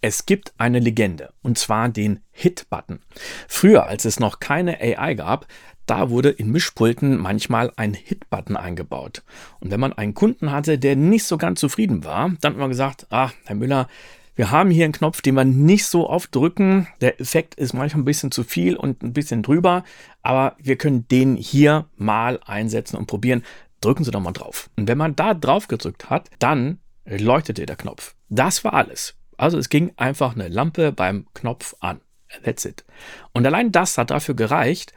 [0.00, 3.00] Es gibt eine Legende, und zwar den Hit-Button.
[3.48, 5.48] Früher, als es noch keine AI gab,
[5.86, 9.24] da wurde in Mischpulten manchmal ein Hit-Button eingebaut.
[9.58, 12.68] Und wenn man einen Kunden hatte, der nicht so ganz zufrieden war, dann hat man
[12.68, 13.88] gesagt, ah, Herr Müller,
[14.36, 16.86] wir haben hier einen Knopf, den wir nicht so oft drücken.
[17.00, 19.82] Der Effekt ist manchmal ein bisschen zu viel und ein bisschen drüber,
[20.22, 23.42] aber wir können den hier mal einsetzen und probieren.
[23.80, 24.70] Drücken Sie doch mal drauf.
[24.76, 28.14] Und wenn man da drauf gedrückt hat, dann leuchtete der Knopf.
[28.28, 29.17] Das war alles.
[29.38, 32.02] Also es ging einfach eine Lampe beim Knopf an.
[32.44, 32.84] That's it.
[33.32, 34.92] Und allein das hat dafür gereicht,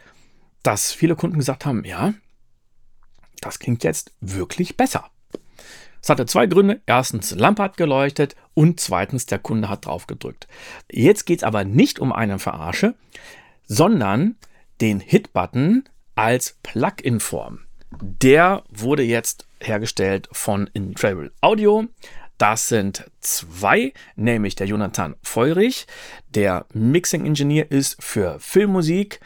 [0.63, 2.13] dass viele Kunden gesagt haben, ja,
[3.39, 5.09] das klingt jetzt wirklich besser.
[6.01, 6.81] Es hatte zwei Gründe.
[6.85, 10.47] Erstens, Lampe hat geleuchtet und zweitens, der Kunde hat drauf gedrückt.
[10.91, 12.95] Jetzt geht es aber nicht um eine Verarsche,
[13.67, 14.35] sondern
[14.81, 15.83] den Hit-Button
[16.15, 17.59] als Plugin-Form.
[17.91, 21.85] Der wurde jetzt hergestellt von Incredible Audio.
[22.41, 25.85] Das sind zwei, nämlich der Jonathan Feurich,
[26.29, 29.19] der Mixing Engineer ist für Filmmusik.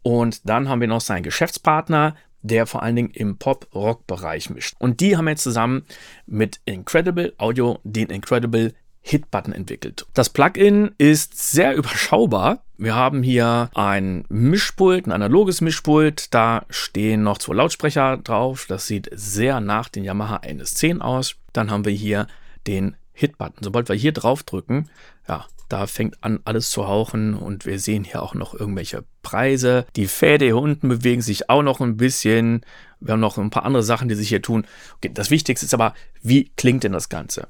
[0.00, 4.74] Und dann haben wir noch seinen Geschäftspartner, der vor allen Dingen im Pop-Rock-Bereich mischt.
[4.78, 5.84] Und die haben jetzt zusammen
[6.24, 10.06] mit Incredible Audio den Incredible Hit-Button entwickelt.
[10.14, 12.64] Das Plugin ist sehr überschaubar.
[12.78, 16.32] Wir haben hier ein Mischpult, ein analoges Mischpult.
[16.32, 18.64] Da stehen noch zwei Lautsprecher drauf.
[18.66, 21.36] Das sieht sehr nach den Yamaha NS10 aus.
[21.52, 22.28] Dann haben wir hier
[22.66, 23.62] den Hit-Button.
[23.62, 24.88] Sobald wir hier drauf drücken,
[25.28, 29.86] ja, da fängt an alles zu hauchen und wir sehen hier auch noch irgendwelche Preise.
[29.96, 32.60] Die Fäde hier unten bewegen sich auch noch ein bisschen.
[33.00, 34.66] Wir haben noch ein paar andere Sachen, die sich hier tun.
[34.96, 37.48] Okay, das Wichtigste ist aber, wie klingt denn das Ganze?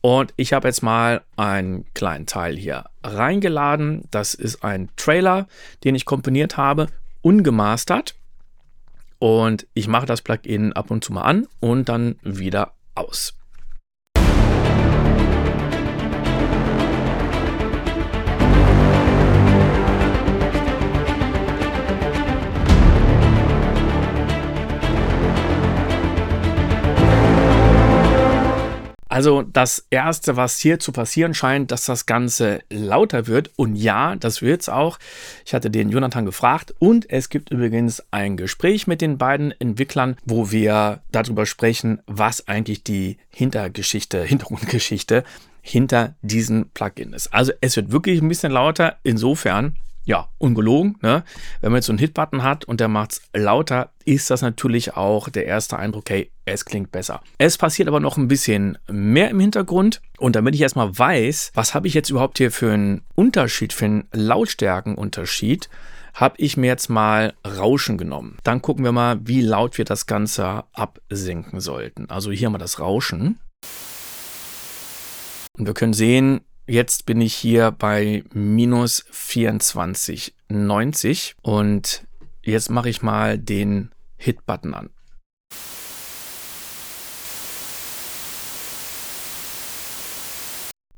[0.00, 4.02] Und ich habe jetzt mal einen kleinen Teil hier reingeladen.
[4.10, 5.46] Das ist ein Trailer,
[5.84, 6.88] den ich komponiert habe,
[7.22, 8.16] ungemastert.
[9.18, 13.34] Und ich mache das Plugin ab und zu mal an und dann wieder aus.
[29.10, 33.50] Also das Erste, was hier zu passieren scheint, dass das Ganze lauter wird.
[33.56, 35.00] Und ja, das wird es auch.
[35.44, 36.72] Ich hatte den Jonathan gefragt.
[36.78, 42.46] Und es gibt übrigens ein Gespräch mit den beiden Entwicklern, wo wir darüber sprechen, was
[42.46, 45.24] eigentlich die Hintergeschichte, Hintergrundgeschichte
[45.60, 47.34] hinter diesem Plugin ist.
[47.34, 48.96] Also es wird wirklich ein bisschen lauter.
[49.02, 49.74] Insofern
[50.04, 50.96] ja, ungelogen.
[51.02, 51.24] Ne?
[51.60, 54.96] Wenn man jetzt so einen Hitbutton hat und der macht es lauter, ist das natürlich
[54.96, 57.22] auch der erste Eindruck, hey, es klingt besser.
[57.38, 60.00] Es passiert aber noch ein bisschen mehr im Hintergrund.
[60.18, 63.84] Und damit ich erstmal weiß, was habe ich jetzt überhaupt hier für einen Unterschied, für
[63.84, 65.68] einen Lautstärkenunterschied,
[66.14, 68.36] habe ich mir jetzt mal Rauschen genommen.
[68.42, 72.10] Dann gucken wir mal, wie laut wir das Ganze absenken sollten.
[72.10, 73.38] Also hier mal das Rauschen.
[75.58, 82.06] Und wir können sehen, Jetzt bin ich hier bei minus 24,90 und
[82.44, 84.90] jetzt mache ich mal den Hit-Button an.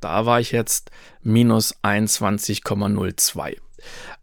[0.01, 0.91] Da war ich jetzt
[1.23, 3.57] minus 21,02.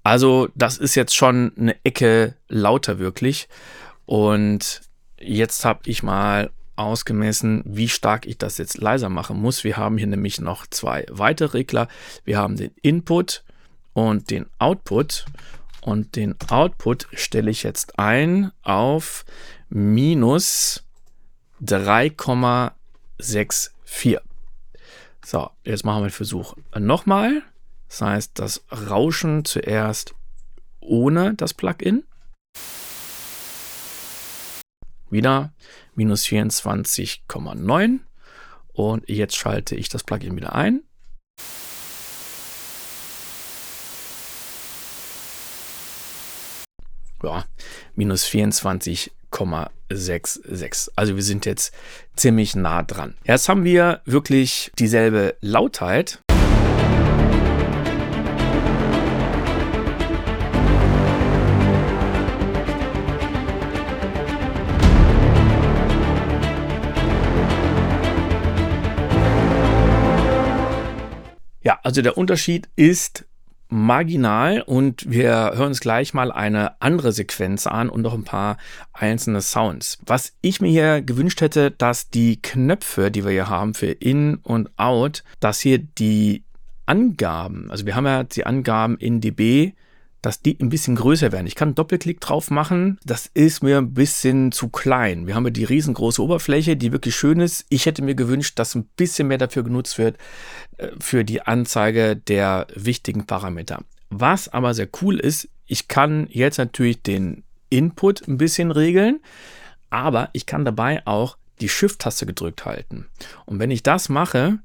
[0.04, 3.50] Also das ist jetzt schon eine Ecke lauter wirklich.
[4.06, 4.81] Und
[5.18, 9.64] jetzt habe ich mal ausgemessen, wie stark ich das jetzt leiser machen muss.
[9.64, 11.88] Wir haben hier nämlich noch zwei weitere Regler.
[12.24, 13.44] Wir haben den Input
[13.94, 15.26] und den Output.
[15.82, 19.26] Und den Output stelle ich jetzt ein auf
[19.70, 20.84] minus
[21.64, 24.20] 3,64.
[25.26, 27.42] So, jetzt machen wir den Versuch nochmal.
[27.90, 30.14] Das heißt, das Rauschen zuerst
[30.80, 32.04] ohne das Plugin.
[35.09, 35.53] Wieder
[35.96, 38.00] minus 24,9.
[38.74, 40.84] Und jetzt schalte ich das Plugin wieder ein.
[47.22, 47.44] Ja,
[47.96, 50.92] minus 24,66.
[50.96, 51.74] Also wir sind jetzt
[52.16, 53.18] ziemlich nah dran.
[53.25, 56.24] Jetzt haben wir wirklich dieselbe Lautheit.
[71.89, 73.25] Also der Unterschied ist
[73.68, 78.57] marginal und wir hören uns gleich mal eine andere Sequenz an und noch ein paar
[78.94, 79.97] einzelne Sounds.
[80.06, 84.36] Was ich mir hier gewünscht hätte, dass die Knöpfe, die wir hier haben für In
[84.36, 86.44] und Out, dass hier die
[86.86, 89.74] Angaben, also wir haben ja die Angaben in dB,
[90.21, 91.48] dass die ein bisschen größer werden.
[91.48, 93.00] Ich kann einen Doppelklick drauf machen.
[93.06, 95.27] Das ist mir ein bisschen zu klein.
[95.27, 97.66] Wir haben ja die riesengroße Oberfläche, die wirklich schön ist.
[97.69, 100.18] Ich hätte mir gewünscht, dass ein bisschen mehr dafür genutzt wird,
[100.77, 103.80] äh, für die Anzeige der wichtigen Parameter.
[104.10, 109.19] Was aber sehr cool ist, ich kann jetzt natürlich den Input ein bisschen regeln,
[109.89, 113.06] aber ich kann dabei auch die Shift-Taste gedrückt halten.
[113.45, 114.60] Und wenn ich das mache,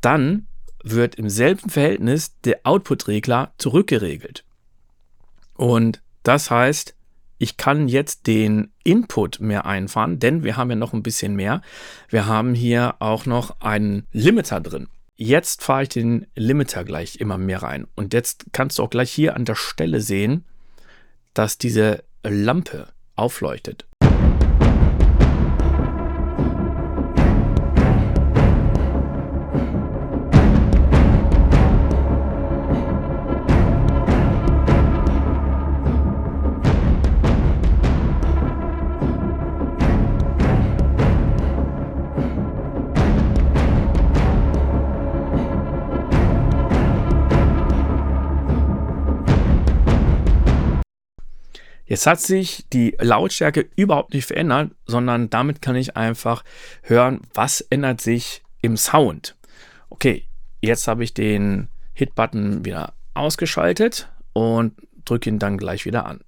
[0.00, 0.46] dann
[0.82, 4.44] wird im selben Verhältnis der Output-Regler zurückgeregelt.
[5.58, 6.94] Und das heißt,
[7.36, 11.62] ich kann jetzt den Input mehr einfahren, denn wir haben ja noch ein bisschen mehr.
[12.08, 14.86] Wir haben hier auch noch einen Limiter drin.
[15.16, 17.88] Jetzt fahre ich den Limiter gleich immer mehr rein.
[17.96, 20.44] Und jetzt kannst du auch gleich hier an der Stelle sehen,
[21.34, 23.87] dass diese Lampe aufleuchtet.
[51.88, 56.44] Jetzt hat sich die Lautstärke überhaupt nicht verändert, sondern damit kann ich einfach
[56.82, 59.36] hören, was ändert sich im Sound.
[59.88, 60.28] Okay,
[60.60, 64.74] jetzt habe ich den Hit-Button wieder ausgeschaltet und
[65.06, 66.20] drücke ihn dann gleich wieder an.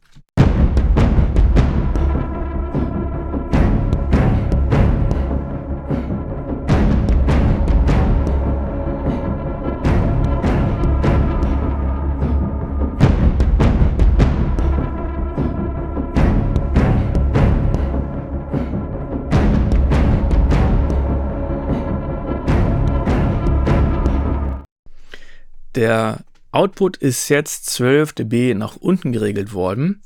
[25.80, 26.18] Der
[26.52, 30.02] Output ist jetzt 12 dB nach unten geregelt worden.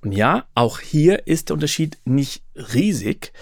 [0.00, 3.34] Und ja, auch hier ist der Unterschied nicht riesig.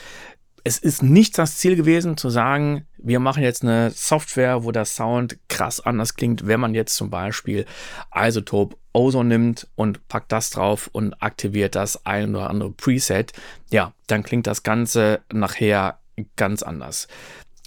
[0.65, 4.87] Es ist nicht das Ziel gewesen zu sagen, wir machen jetzt eine Software, wo der
[4.87, 7.65] Sound krass anders klingt, wenn man jetzt zum Beispiel
[8.13, 13.33] Isotope Ozone nimmt und packt das drauf und aktiviert das ein oder andere Preset.
[13.71, 16.01] Ja, dann klingt das Ganze nachher
[16.35, 17.07] ganz anders.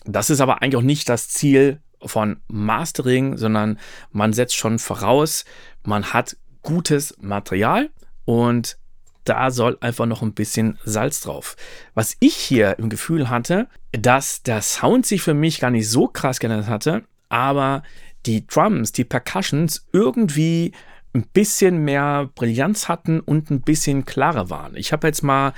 [0.03, 3.79] Das ist aber eigentlich auch nicht das Ziel von Mastering, sondern
[4.11, 5.45] man setzt schon voraus,
[5.83, 7.89] man hat gutes Material
[8.25, 8.77] und
[9.23, 11.55] da soll einfach noch ein bisschen Salz drauf.
[11.93, 16.07] Was ich hier im Gefühl hatte, dass der Sound sich für mich gar nicht so
[16.07, 17.83] krass geändert hatte, aber
[18.25, 20.73] die Drums, die Percussions irgendwie
[21.13, 24.75] ein bisschen mehr Brillanz hatten und ein bisschen klarer waren.
[24.75, 25.53] Ich habe jetzt mal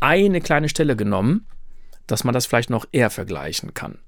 [0.00, 1.46] eine kleine Stelle genommen,
[2.06, 3.98] dass man das vielleicht noch eher vergleichen kann.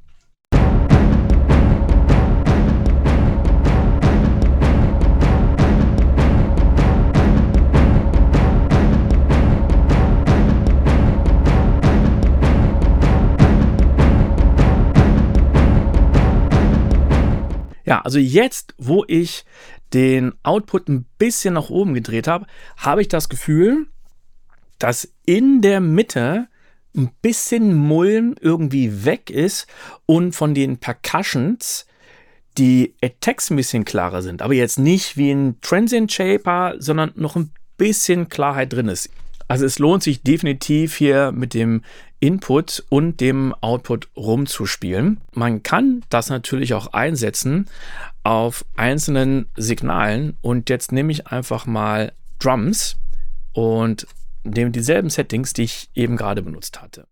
[17.90, 19.44] Ja, also jetzt, wo ich
[19.92, 22.46] den Output ein bisschen nach oben gedreht habe,
[22.76, 23.88] habe ich das Gefühl,
[24.78, 26.46] dass in der Mitte
[26.96, 29.66] ein bisschen Mulm irgendwie weg ist
[30.06, 31.84] und von den Percussions
[32.56, 34.40] die Attacks ein bisschen klarer sind.
[34.40, 39.10] Aber jetzt nicht wie ein Transient Shaper, sondern noch ein bisschen Klarheit drin ist.
[39.50, 41.82] Also es lohnt sich definitiv hier mit dem
[42.20, 45.20] Input und dem Output rumzuspielen.
[45.32, 47.68] Man kann das natürlich auch einsetzen
[48.22, 52.96] auf einzelnen Signalen und jetzt nehme ich einfach mal Drums
[53.52, 54.06] und
[54.44, 57.08] nehme dieselben Settings, die ich eben gerade benutzt hatte.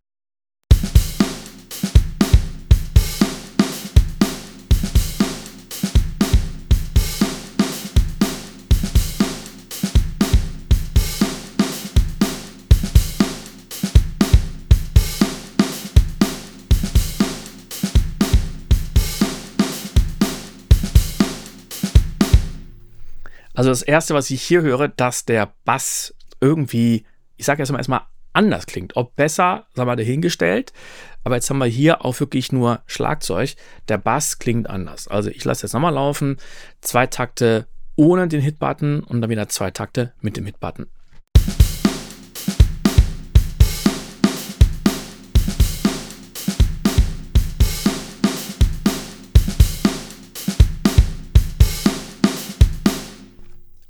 [23.58, 27.04] Also das Erste, was ich hier höre, dass der Bass irgendwie,
[27.36, 28.94] ich sage jetzt mal erstmal, anders klingt.
[28.94, 30.72] Ob besser, sagen wir dahingestellt.
[31.24, 33.56] Aber jetzt haben wir hier auch wirklich nur Schlagzeug.
[33.88, 35.08] Der Bass klingt anders.
[35.08, 36.36] Also ich lasse jetzt nochmal laufen.
[36.82, 40.86] Zwei Takte ohne den Hitbutton und dann wieder zwei Takte mit dem Hitbutton.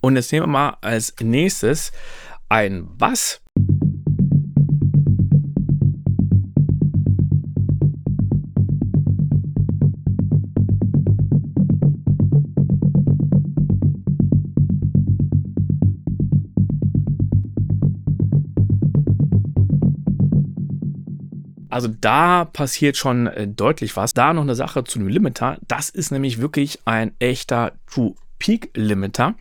[0.09, 1.93] Und jetzt nehmen wir mal als nächstes
[2.49, 3.43] ein Bass.
[21.69, 24.15] Also da passiert schon äh, deutlich was.
[24.15, 25.59] Da noch eine Sache zu dem Limiter.
[25.69, 29.35] Das ist nämlich wirklich ein echter True Peak Limiter.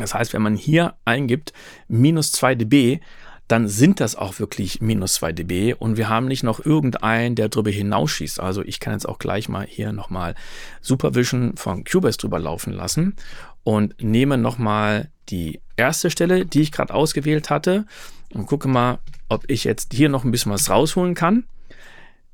[0.00, 1.52] Das heißt, wenn man hier eingibt
[1.88, 3.00] minus 2 dB,
[3.48, 7.48] dann sind das auch wirklich minus 2 dB und wir haben nicht noch irgendeinen, der
[7.48, 8.40] drüber hinausschießt.
[8.40, 10.34] Also ich kann jetzt auch gleich mal hier nochmal
[10.80, 13.14] Supervision von Cubase drüber laufen lassen
[13.62, 17.86] und nehme nochmal die erste Stelle, die ich gerade ausgewählt hatte
[18.34, 18.98] und gucke mal,
[19.28, 21.44] ob ich jetzt hier noch ein bisschen was rausholen kann,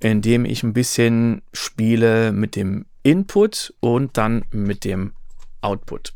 [0.00, 5.12] indem ich ein bisschen spiele mit dem Input und dann mit dem
[5.61, 6.14] Output.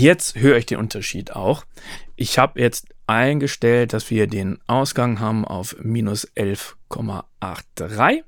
[0.00, 1.64] Jetzt höre ich den Unterschied auch.
[2.16, 8.22] Ich habe jetzt eingestellt, dass wir den Ausgang haben auf minus 11,83.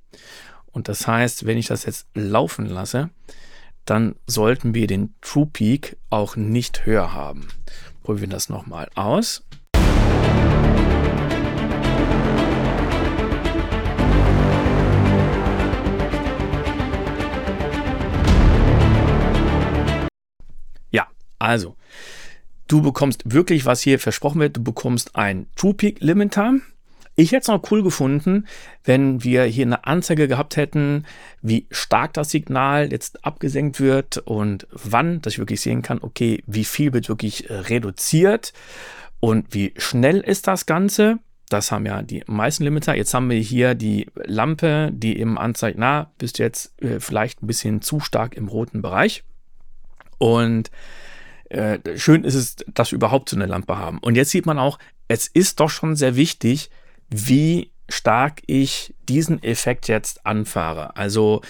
[0.72, 3.10] Und das heißt, wenn ich das jetzt laufen lasse,
[3.84, 7.48] dann sollten wir den True Peak auch nicht höher haben.
[8.02, 9.44] Probieren wir das nochmal aus.
[21.40, 21.74] Also,
[22.68, 26.54] du bekommst wirklich, was hier versprochen wird, du bekommst ein True Peak Limiter.
[27.16, 28.46] Ich hätte es noch cool gefunden,
[28.84, 31.04] wenn wir hier eine Anzeige gehabt hätten,
[31.42, 36.42] wie stark das Signal jetzt abgesenkt wird und wann, dass ich wirklich sehen kann, okay,
[36.46, 38.52] wie viel wird wirklich äh, reduziert
[39.18, 41.18] und wie schnell ist das Ganze.
[41.48, 42.94] Das haben ja die meisten Limiter.
[42.94, 47.48] Jetzt haben wir hier die Lampe, die eben anzeigt, na, bist jetzt äh, vielleicht ein
[47.48, 49.24] bisschen zu stark im roten Bereich.
[50.18, 50.70] Und
[51.50, 53.98] äh, schön ist es, dass wir überhaupt so eine Lampe haben.
[53.98, 54.78] Und jetzt sieht man auch,
[55.08, 56.70] es ist doch schon sehr wichtig,
[57.08, 60.96] wie stark ich diesen Effekt jetzt anfahre.
[60.96, 61.42] Also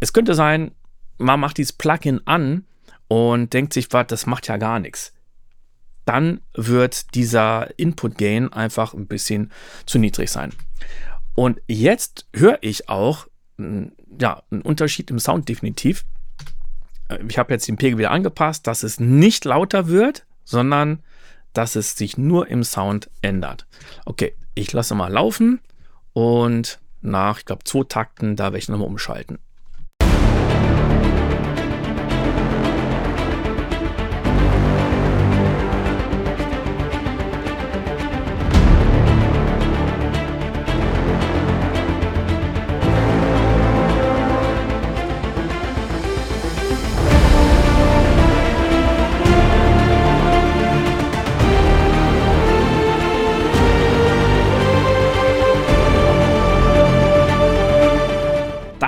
[0.00, 0.72] es könnte sein,
[1.18, 2.64] man macht dieses Plugin an
[3.08, 5.12] und denkt sich, was, das macht ja gar nichts.
[6.06, 9.52] Dann wird dieser Input Gain einfach ein bisschen
[9.84, 10.54] zu niedrig sein.
[11.34, 13.26] Und jetzt höre ich auch
[13.58, 16.06] ja, einen Unterschied im Sound definitiv
[17.28, 21.02] ich habe jetzt den Pegel wieder angepasst, dass es nicht lauter wird, sondern
[21.52, 23.66] dass es sich nur im Sound ändert.
[24.04, 25.60] Okay, ich lasse mal laufen
[26.12, 29.38] und nach, ich glaube, zwei Takten, da werde ich nochmal umschalten.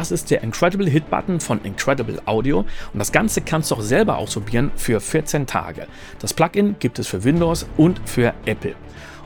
[0.02, 3.82] Das ist der Incredible Hit Button von Incredible Audio und das Ganze kannst du auch
[3.82, 5.86] selber ausprobieren für 14 Tage.
[6.18, 8.74] Das Plugin gibt es für Windows und für Apple.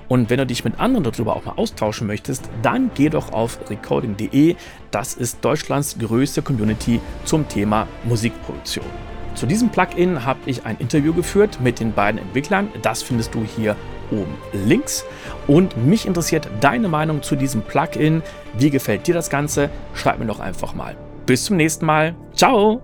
[0.08, 3.58] Und wenn du dich mit anderen darüber auch mal austauschen möchtest, dann geh doch auf
[3.70, 4.56] recording.de.
[4.90, 9.15] Das ist Deutschlands größte Community zum Thema Musikproduktion.
[9.36, 12.68] Zu diesem Plugin habe ich ein Interview geführt mit den beiden Entwicklern.
[12.80, 13.76] Das findest du hier
[14.10, 15.04] oben links.
[15.46, 18.22] Und mich interessiert deine Meinung zu diesem Plugin.
[18.54, 19.68] Wie gefällt dir das Ganze?
[19.92, 20.96] Schreib mir doch einfach mal.
[21.26, 22.14] Bis zum nächsten Mal.
[22.34, 22.80] Ciao!